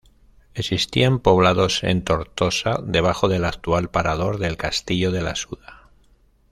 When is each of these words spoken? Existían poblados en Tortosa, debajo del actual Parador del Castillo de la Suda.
Existían 0.55 1.19
poblados 1.19 1.83
en 1.83 2.01
Tortosa, 2.03 2.79
debajo 2.83 3.27
del 3.27 3.45
actual 3.45 3.91
Parador 3.91 4.39
del 4.39 4.57
Castillo 4.57 5.11
de 5.11 5.21
la 5.21 5.35
Suda. 5.35 5.89